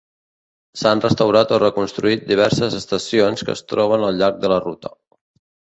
[0.83, 4.97] S'han restaurat o reconstruït diverses estacions que es troben al llarg de la ruta.